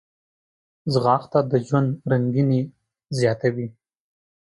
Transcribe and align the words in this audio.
ځغاسته 0.93 1.39
د 1.51 1.53
ژوند 1.67 1.89
رنګیني 2.11 2.61
زیاتوي 3.17 3.67